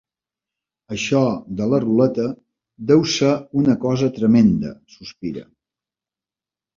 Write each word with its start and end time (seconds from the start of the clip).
Això 0.95 1.19
de 1.59 1.67
la 1.73 1.79
ruleta 1.83 2.25
deu 2.91 3.03
ser 3.15 3.33
una 3.61 3.75
cosa 3.83 4.09
tremenda 4.15 4.73
—sospira—. 4.95 5.45